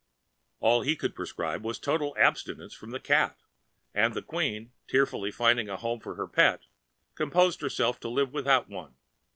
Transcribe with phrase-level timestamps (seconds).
[0.59, 3.37] All he could prescribe was a total abstinence from cat;
[3.93, 6.65] and the Queen, tearfully finding a home for her pet,
[7.13, 8.95] composed herself to live without one.